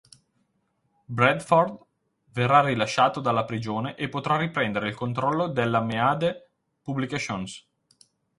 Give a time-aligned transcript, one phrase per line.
[1.05, 1.77] Bradford
[2.31, 6.49] verrà rilasciato dalla prigione e potrà riprendere il controllo della "Meade
[6.81, 7.63] Publications".